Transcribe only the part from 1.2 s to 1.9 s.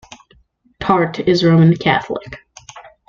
is Roman